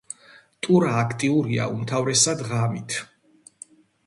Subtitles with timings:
[0.67, 2.97] ტურა აქტიურია უმთავრესად ღამით.